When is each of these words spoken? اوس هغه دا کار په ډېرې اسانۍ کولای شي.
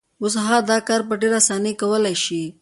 اوس 0.21 0.33
هغه 0.45 0.59
دا 0.71 0.77
کار 0.87 1.01
په 1.07 1.13
ډېرې 1.21 1.35
اسانۍ 1.41 1.73
کولای 1.81 2.15
شي. 2.23 2.43